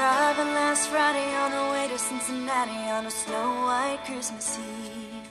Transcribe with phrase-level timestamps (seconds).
[0.00, 5.28] driving last Friday on her way to Cincinnati on a snow white Christmas Eve.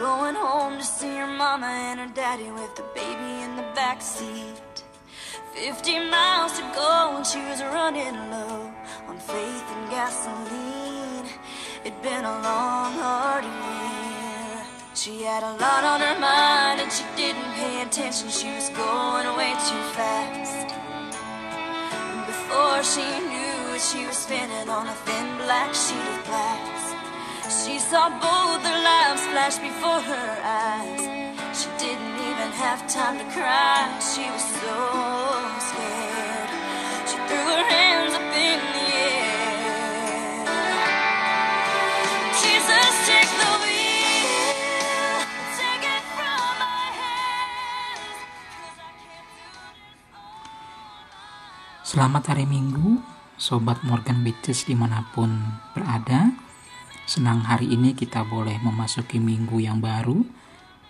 [0.00, 4.02] Going home to see her mama and her daddy with the baby in the back
[4.02, 4.82] seat.
[5.54, 8.58] Fifty miles to go and she was running low
[9.06, 11.28] on faith and gasoline.
[11.84, 14.66] It'd been a long, hard year.
[14.94, 18.30] She had a lot on her mind and she didn't pay attention.
[18.30, 20.74] She was going way too fast.
[22.10, 23.27] And before she
[23.78, 26.94] knew she was spinning on a thin black sheet of glass.
[27.62, 31.02] She saw both their lives flash before her eyes.
[31.54, 33.86] She didn't even have time to cry.
[34.02, 34.78] She was so
[35.68, 36.50] scared.
[37.08, 40.42] She threw her hands up in the air.
[42.42, 45.22] Jesus, take the wheel.
[45.54, 48.18] Take it from my hands.
[48.58, 50.58] 'Cause I can't do this all
[51.86, 55.30] Selamat hari Minggu, Sobat Morgan Beaches di mana pun
[55.70, 56.34] berada.
[57.06, 60.26] Senang hari ini kita boleh memasuki minggu yang baru,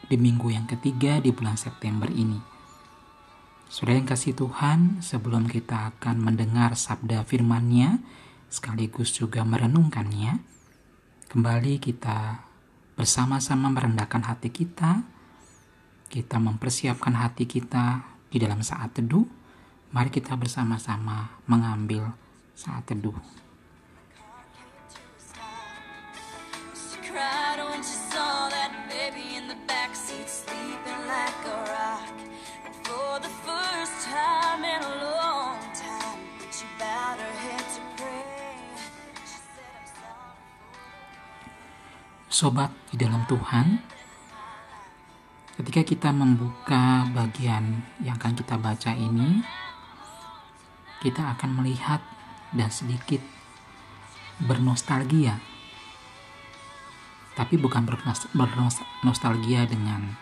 [0.08, 2.40] di minggu yang ketiga di bulan September ini.
[3.68, 8.00] Saudara yang kasih Tuhan, sebelum kita akan mendengar sabda firman-Nya,
[8.48, 10.40] sekaligus juga merenungkannya,
[11.28, 12.48] kembali kita
[12.96, 15.04] bersama-sama merendahkan hati kita,
[16.08, 19.28] kita mempersiapkan hati kita di dalam saat teduh,
[19.92, 22.16] mari kita bersama-sama mengambil
[22.58, 23.14] saat teduh.
[42.28, 43.82] Sobat di dalam Tuhan,
[45.58, 49.42] ketika kita membuka bagian yang akan kita baca ini,
[51.02, 51.98] kita akan melihat
[52.52, 53.20] dan sedikit
[54.42, 55.40] bernostalgia.
[57.34, 60.18] Tapi bukan bernos- bernostalgia dengan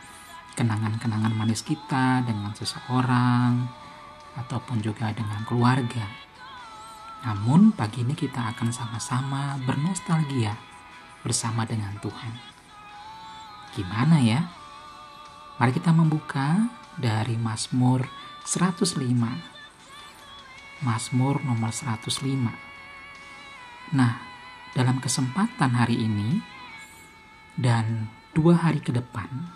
[0.56, 3.68] kenangan-kenangan manis kita, dengan seseorang,
[4.36, 6.04] ataupun juga dengan keluarga.
[7.24, 10.56] Namun pagi ini kita akan sama-sama bernostalgia
[11.24, 12.32] bersama dengan Tuhan.
[13.72, 14.44] Gimana ya?
[15.56, 16.68] Mari kita membuka
[17.00, 18.04] dari Mazmur
[18.44, 19.55] 105.
[20.84, 22.52] Mazmur nomor 105.
[23.96, 24.12] Nah,
[24.76, 26.44] dalam kesempatan hari ini
[27.56, 29.48] dan dua hari ke depan,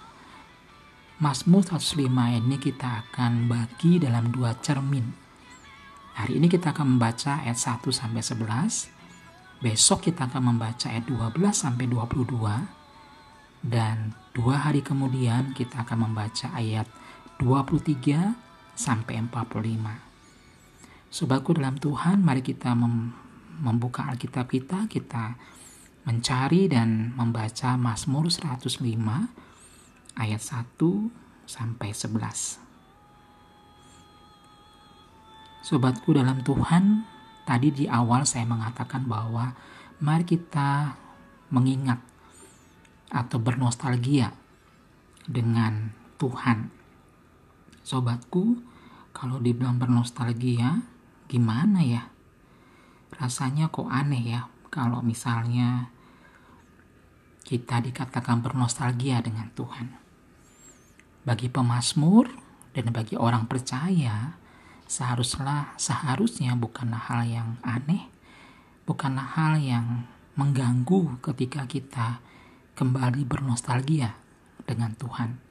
[1.21, 2.09] Mazmur 105
[2.41, 5.13] ini kita akan bagi dalam dua cermin.
[6.17, 8.89] Hari ini kita akan membaca ayat 1 sampai 11.
[9.61, 12.65] Besok kita akan membaca ayat 12 sampai 22.
[13.61, 16.89] Dan dua hari kemudian kita akan membaca ayat
[17.37, 18.33] 23
[18.73, 20.10] sampai 45.
[21.11, 23.11] Sobatku dalam Tuhan, mari kita mem-
[23.59, 25.35] membuka Alkitab kita, kita
[26.07, 28.79] mencari dan membaca Mazmur 105
[30.15, 31.11] ayat 1
[31.51, 32.63] sampai 11.
[35.67, 37.03] Sobatku dalam Tuhan,
[37.43, 39.51] tadi di awal saya mengatakan bahwa
[39.99, 40.95] mari kita
[41.51, 41.99] mengingat
[43.11, 44.31] atau bernostalgia
[45.27, 45.91] dengan
[46.23, 46.71] Tuhan.
[47.83, 48.63] Sobatku,
[49.11, 50.87] kalau dibilang bernostalgia,
[51.31, 52.11] gimana ya?
[53.15, 55.95] Rasanya kok aneh ya kalau misalnya
[57.47, 59.95] kita dikatakan bernostalgia dengan Tuhan.
[61.23, 62.27] Bagi pemazmur
[62.75, 64.35] dan bagi orang percaya,
[64.91, 68.11] seharusnya seharusnya bukanlah hal yang aneh,
[68.87, 72.23] bukanlah hal yang mengganggu ketika kita
[72.79, 74.15] kembali bernostalgia
[74.65, 75.43] dengan Tuhan.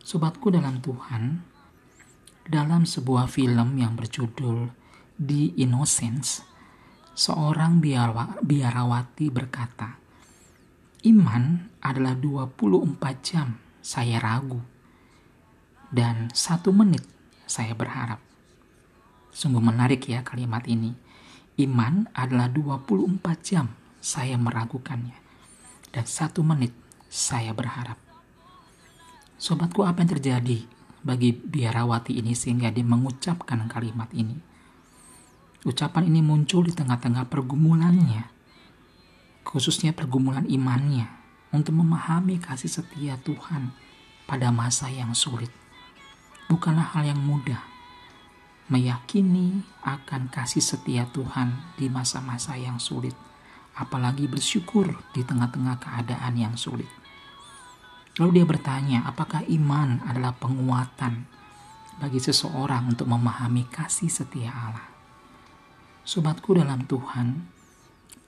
[0.00, 1.42] Sobatku dalam Tuhan,
[2.48, 4.72] dalam sebuah film yang berjudul
[5.18, 6.46] The Innocence,
[7.10, 9.98] seorang biarawa- biarawati berkata,
[11.02, 14.62] Iman adalah 24 jam saya ragu
[15.90, 17.02] dan satu menit
[17.50, 18.22] saya berharap.
[19.34, 20.94] Sungguh menarik ya kalimat ini.
[21.58, 25.18] Iman adalah 24 jam saya meragukannya
[25.90, 26.70] dan satu menit
[27.10, 27.98] saya berharap.
[29.34, 30.58] Sobatku apa yang terjadi
[31.02, 34.57] bagi biarawati ini sehingga dia mengucapkan kalimat ini?
[35.66, 38.30] Ucapan ini muncul di tengah-tengah pergumulannya,
[39.42, 41.10] khususnya pergumulan imannya
[41.50, 43.74] untuk memahami kasih setia Tuhan
[44.30, 45.50] pada masa yang sulit.
[46.46, 47.58] Bukanlah hal yang mudah
[48.68, 53.16] meyakini akan kasih setia Tuhan di masa-masa yang sulit,
[53.74, 56.88] apalagi bersyukur di tengah-tengah keadaan yang sulit.
[58.20, 61.26] Lalu dia bertanya, apakah iman adalah penguatan
[61.98, 64.97] bagi seseorang untuk memahami kasih setia Allah?
[66.08, 67.36] Sobatku dalam Tuhan,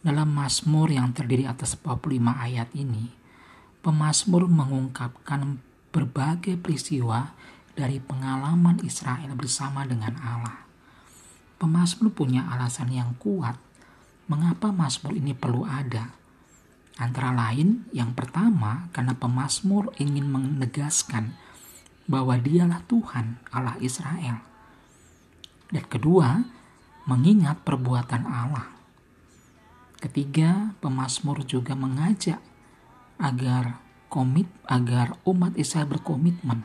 [0.05, 3.09] dalam Mazmur yang terdiri atas 45 ayat ini,
[3.81, 5.57] pemazmur mengungkapkan
[5.89, 7.33] berbagai peristiwa
[7.73, 10.61] dari pengalaman Israel bersama dengan Allah.
[11.57, 13.57] Pemazmur punya alasan yang kuat
[14.29, 16.13] mengapa Mazmur ini perlu ada.
[17.01, 21.33] Antara lain, yang pertama karena pemazmur ingin menegaskan
[22.05, 24.45] bahwa dialah Tuhan Allah Israel.
[25.73, 26.60] Dan kedua,
[27.11, 28.71] mengingat perbuatan Allah.
[29.99, 32.39] Ketiga, pemazmur juga mengajak
[33.19, 36.63] agar komit agar umat Israel berkomitmen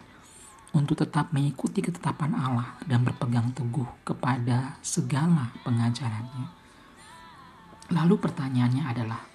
[0.77, 6.45] untuk tetap mengikuti ketetapan Allah dan berpegang teguh kepada segala pengajarannya.
[7.89, 9.25] Lalu pertanyaannya adalah,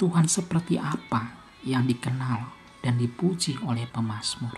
[0.00, 2.48] Tuhan seperti apa yang dikenal
[2.80, 4.56] dan dipuji oleh pemazmur?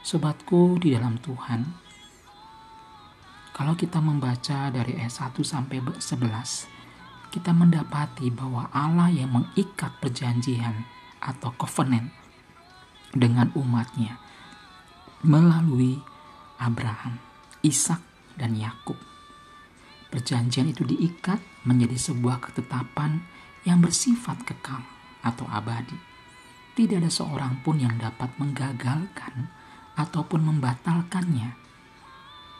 [0.00, 1.91] Sobatku di dalam Tuhan,
[3.52, 6.72] kalau kita membaca dari ayat 1 sampai 11,
[7.32, 10.88] kita mendapati bahwa Allah yang mengikat perjanjian
[11.20, 12.08] atau covenant
[13.12, 14.16] dengan umatnya
[15.24, 16.00] melalui
[16.56, 17.20] Abraham,
[17.60, 18.00] Ishak,
[18.40, 18.96] dan Yakub.
[20.08, 23.24] Perjanjian itu diikat menjadi sebuah ketetapan
[23.68, 24.82] yang bersifat kekal
[25.24, 25.96] atau abadi.
[26.72, 29.48] Tidak ada seorang pun yang dapat menggagalkan
[29.96, 31.52] ataupun membatalkannya.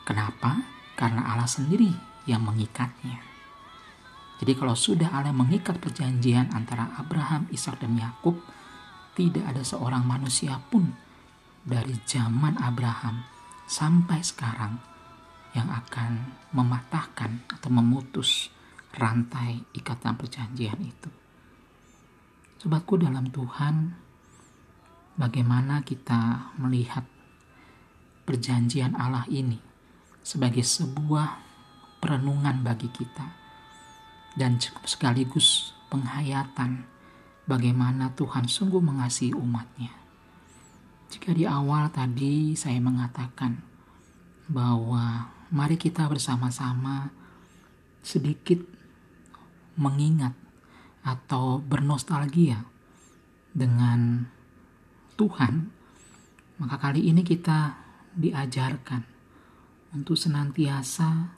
[0.05, 0.82] Kenapa?
[0.93, 1.89] Karena Allah sendiri
[2.29, 3.33] yang mengikatnya.
[4.43, 8.35] Jadi kalau sudah Allah mengikat perjanjian antara Abraham, Ishak dan Yakub,
[9.13, 10.89] tidak ada seorang manusia pun
[11.63, 13.23] dari zaman Abraham
[13.63, 14.73] sampai sekarang
[15.53, 18.49] yang akan mematahkan atau memutus
[18.97, 21.09] rantai ikatan perjanjian itu.
[22.57, 23.95] Sobatku dalam Tuhan,
[25.15, 27.05] bagaimana kita melihat
[28.25, 29.72] perjanjian Allah ini
[30.23, 31.43] sebagai sebuah
[31.99, 33.27] perenungan bagi kita
[34.39, 36.87] dan sekaligus penghayatan
[37.45, 39.91] bagaimana Tuhan sungguh mengasihi umatnya.
[41.13, 43.61] Jika di awal tadi saya mengatakan
[44.49, 47.13] bahwa mari kita bersama-sama
[48.01, 48.57] sedikit
[49.77, 50.33] mengingat
[51.05, 52.65] atau bernostalgia
[53.53, 54.25] dengan
[55.13, 55.69] Tuhan,
[56.57, 57.77] maka kali ini kita
[58.17, 59.12] diajarkan
[59.93, 61.37] untuk senantiasa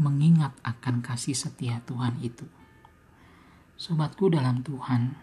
[0.00, 2.48] mengingat akan kasih setia Tuhan itu.
[3.78, 5.14] Sobatku dalam Tuhan,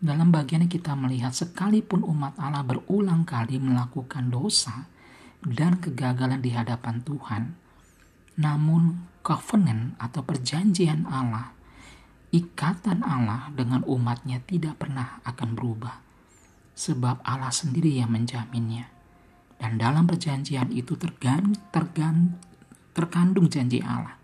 [0.00, 4.88] dalam bagian kita melihat sekalipun umat Allah berulang kali melakukan dosa
[5.44, 7.42] dan kegagalan di hadapan Tuhan,
[8.40, 11.52] namun covenant atau perjanjian Allah,
[12.32, 15.96] ikatan Allah dengan umatnya tidak pernah akan berubah
[16.76, 18.95] sebab Allah sendiri yang menjaminnya.
[19.56, 22.36] Dan dalam perjanjian itu tergan, tergan,
[22.92, 24.16] terkandung janji Allah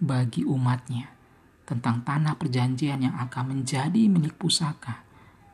[0.00, 1.08] bagi umatnya
[1.64, 5.00] tentang tanah perjanjian yang akan menjadi milik pusaka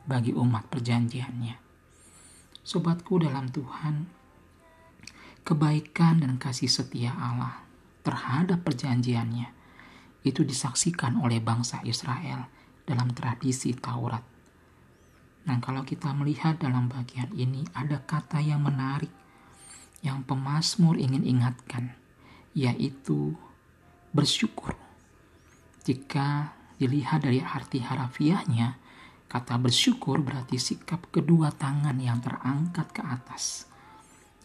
[0.03, 1.55] bagi umat perjanjiannya.
[2.61, 4.05] Sobatku dalam Tuhan,
[5.47, 7.63] kebaikan dan kasih setia Allah
[8.03, 9.49] terhadap perjanjiannya
[10.21, 12.45] itu disaksikan oleh bangsa Israel
[12.85, 14.21] dalam tradisi Taurat
[15.41, 19.09] Nah, kalau kita melihat dalam bagian ini ada kata yang menarik
[20.01, 21.93] yang pemazmur ingin ingatkan,
[22.57, 23.37] yaitu
[24.13, 24.73] bersyukur.
[25.85, 28.77] Jika dilihat dari arti harafiahnya,
[29.29, 33.69] kata bersyukur berarti sikap kedua tangan yang terangkat ke atas,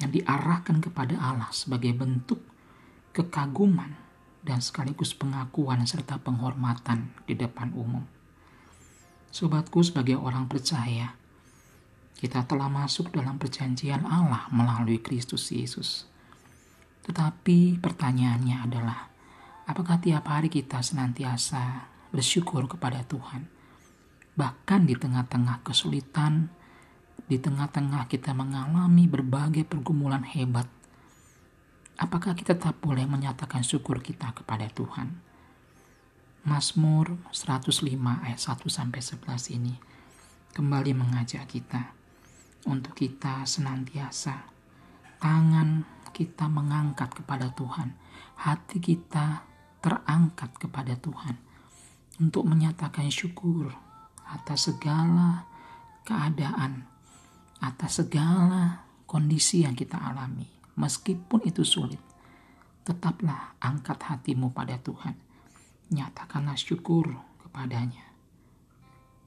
[0.01, 2.41] yang diarahkan kepada Allah sebagai bentuk
[3.17, 3.97] kekaguman
[4.45, 8.16] dan sekaligus pengakuan serta penghormatan di depan umum.
[9.37, 11.13] Sobatku sebagai orang percaya,
[12.17, 16.09] kita telah masuk dalam perjanjian Allah melalui Kristus Yesus.
[17.05, 19.13] Tetapi pertanyaannya adalah,
[19.69, 21.85] apakah tiap hari kita senantiasa
[22.17, 23.45] bersyukur kepada Tuhan?
[24.41, 26.49] Bahkan di tengah-tengah kesulitan,
[27.29, 30.65] di tengah-tengah kita mengalami berbagai pergumulan hebat,
[32.01, 35.26] apakah kita tetap boleh menyatakan syukur kita kepada Tuhan?
[36.47, 37.83] Mazmur 105
[38.23, 39.75] ayat 1 sampai 11 ini
[40.55, 41.91] kembali mengajak kita
[42.71, 44.47] untuk kita senantiasa
[45.19, 45.83] tangan
[46.15, 47.99] kita mengangkat kepada Tuhan,
[48.39, 49.43] hati kita
[49.83, 51.35] terangkat kepada Tuhan
[52.23, 53.75] untuk menyatakan syukur
[54.31, 55.51] atas segala
[56.07, 56.87] keadaan,
[57.59, 60.47] atas segala kondisi yang kita alami.
[60.79, 61.99] Meskipun itu sulit,
[62.87, 65.26] tetaplah angkat hatimu pada Tuhan
[65.91, 68.07] nyatakanlah syukur kepadanya.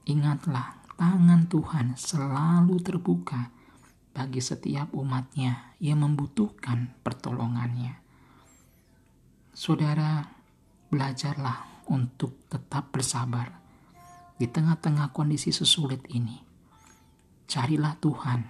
[0.08, 3.48] Ingatlah, tangan Tuhan selalu terbuka
[4.12, 7.96] bagi setiap umatnya yang membutuhkan pertolongannya.
[9.54, 10.24] Saudara,
[10.90, 13.60] belajarlah untuk tetap bersabar
[14.36, 16.42] di tengah-tengah kondisi sesulit ini.
[17.50, 18.40] Carilah Tuhan,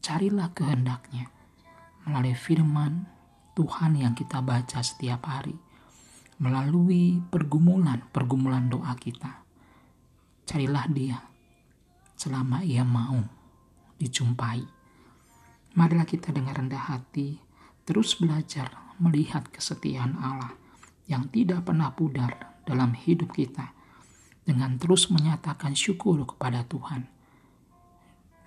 [0.00, 1.28] carilah kehendaknya
[2.04, 3.08] melalui firman
[3.54, 5.54] Tuhan yang kita baca setiap hari,
[6.38, 9.44] melalui pergumulan-pergumulan doa kita.
[10.44, 11.18] Carilah dia
[12.14, 13.22] selama ia mau
[13.98, 14.62] dijumpai.
[15.74, 17.38] Marilah kita dengan rendah hati
[17.84, 20.54] terus belajar melihat kesetiaan Allah
[21.10, 23.74] yang tidak pernah pudar dalam hidup kita
[24.44, 27.08] dengan terus menyatakan syukur kepada Tuhan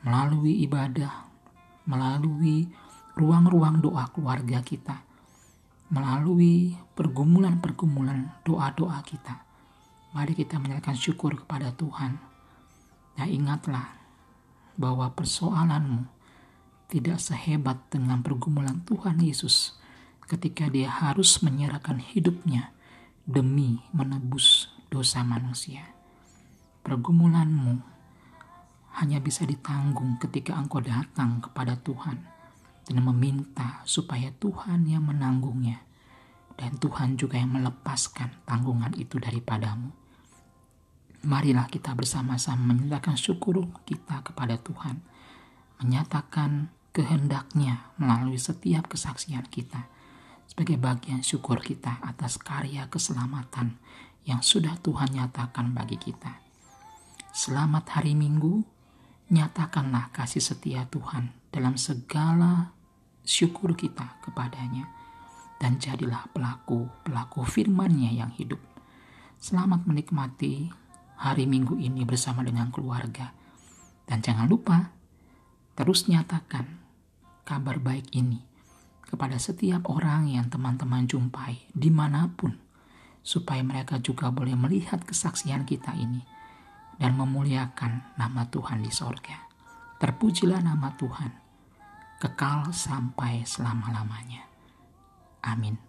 [0.05, 1.27] melalui ibadah,
[1.89, 2.69] melalui
[3.17, 5.03] ruang-ruang doa keluarga kita,
[5.87, 9.47] melalui pergumulan-pergumulan doa-doa kita.
[10.11, 12.19] Mari kita menyatakan syukur kepada Tuhan.
[13.17, 13.97] Dan ingatlah
[14.77, 16.05] bahwa persoalanmu
[16.87, 19.75] tidak sehebat dengan pergumulan Tuhan Yesus
[20.27, 22.71] ketika dia harus menyerahkan hidupnya
[23.25, 25.83] demi menebus dosa manusia.
[26.85, 27.79] Pergumulanmu
[29.01, 32.36] hanya bisa ditanggung ketika engkau datang kepada Tuhan
[32.87, 35.83] dan meminta supaya Tuhan yang menanggungnya
[36.57, 39.93] dan Tuhan juga yang melepaskan tanggungan itu daripadamu.
[41.27, 45.03] Marilah kita bersama-sama menyatakan syukur kita kepada Tuhan,
[45.83, 49.85] menyatakan kehendaknya melalui setiap kesaksian kita
[50.49, 53.77] sebagai bagian syukur kita atas karya keselamatan
[54.25, 56.41] yang sudah Tuhan nyatakan bagi kita.
[57.29, 58.65] Selamat hari Minggu,
[59.29, 62.76] nyatakanlah kasih setia Tuhan dalam segala
[63.27, 64.87] syukur kita kepadanya
[65.59, 68.63] dan jadilah pelaku-pelaku firman-Nya yang hidup.
[69.35, 70.71] Selamat menikmati
[71.19, 73.35] hari Minggu ini bersama dengan keluarga.
[74.07, 74.95] Dan jangan lupa
[75.75, 76.79] terus nyatakan
[77.43, 78.39] kabar baik ini
[79.03, 82.55] kepada setiap orang yang teman-teman jumpai di mana pun
[83.19, 86.23] supaya mereka juga boleh melihat kesaksian kita ini
[86.95, 89.51] dan memuliakan nama Tuhan di sorga.
[89.99, 91.46] Terpujilah nama Tuhan,
[92.17, 94.45] kekal sampai selama-lamanya.
[95.45, 95.86] Amin.